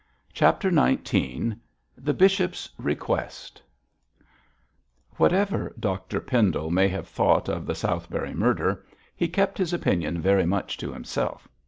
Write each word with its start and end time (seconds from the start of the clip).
CHAPTER 0.33 0.71
XIX 0.71 1.57
THE 1.95 2.15
BISHOP'S 2.15 2.71
REQUEST 2.79 3.61
Whatever 5.17 5.75
Dr 5.79 6.19
Pendle 6.19 6.71
may 6.71 6.87
have 6.87 7.07
thought 7.07 7.47
of 7.47 7.67
the 7.67 7.75
Southberry 7.75 8.33
murder, 8.33 8.83
he 9.15 9.27
kept 9.27 9.59
his 9.59 9.73
opinion 9.73 10.19
very 10.19 10.47
much 10.47 10.75
to 10.77 10.91
himself. 10.91 11.47